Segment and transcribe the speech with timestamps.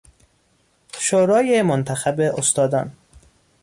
[0.99, 2.91] شورای منتخب استادان